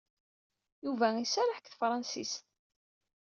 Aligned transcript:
Yuba 0.85 1.07
iserreḥ 1.17 1.57
deg 1.59 1.67
tefṛensist. 1.67 2.43